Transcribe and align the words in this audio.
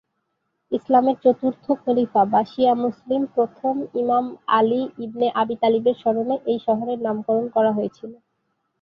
ইসলামের 0.71 1.17
চতুর্থ 1.23 1.65
খলিফা 1.81 2.21
বা 2.31 2.41
শিয়া 2.45 2.73
মুসলিম 2.83 3.21
প্রথম 3.35 3.73
ইমাম 3.95 4.25
আলী 4.57 4.81
ইবনে 5.05 5.27
আবি 5.41 5.55
তালিবের 5.61 5.95
স্মরণে 5.95 6.35
এই 6.45 6.59
শহরের 6.67 6.99
নামকরণ 7.01 7.45
করা 7.55 7.71
হয়েছিল। 7.73 8.11